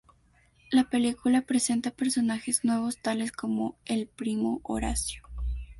La 0.71 0.85
película 0.89 1.43
presenta 1.43 1.91
personajes 1.91 2.65
nuevos, 2.65 2.97
tales 3.03 3.31
como 3.31 3.77
el 3.85 4.07
primo 4.07 4.59
Horacio. 4.63 5.21